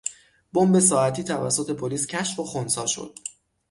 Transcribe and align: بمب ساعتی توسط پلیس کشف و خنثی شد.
بمب 0.53 0.79
ساعتی 0.79 1.23
توسط 1.23 1.71
پلیس 1.71 2.07
کشف 2.07 2.39
و 2.39 2.43
خنثی 2.43 2.87
شد. 2.87 3.19